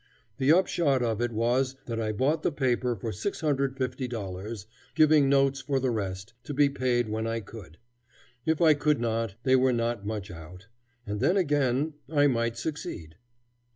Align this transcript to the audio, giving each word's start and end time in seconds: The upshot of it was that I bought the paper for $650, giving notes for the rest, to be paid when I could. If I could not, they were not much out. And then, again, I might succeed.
The 0.39 0.51
upshot 0.51 1.03
of 1.03 1.21
it 1.21 1.31
was 1.31 1.75
that 1.85 2.01
I 2.01 2.11
bought 2.11 2.41
the 2.41 2.51
paper 2.51 2.95
for 2.95 3.11
$650, 3.11 4.65
giving 4.95 5.29
notes 5.29 5.61
for 5.61 5.79
the 5.79 5.91
rest, 5.91 6.33
to 6.45 6.55
be 6.55 6.69
paid 6.69 7.07
when 7.07 7.27
I 7.27 7.39
could. 7.39 7.77
If 8.43 8.61
I 8.63 8.73
could 8.73 8.99
not, 8.99 9.35
they 9.43 9.55
were 9.55 9.73
not 9.73 10.03
much 10.03 10.31
out. 10.31 10.65
And 11.05 11.19
then, 11.19 11.37
again, 11.37 11.93
I 12.11 12.25
might 12.25 12.57
succeed. 12.57 13.17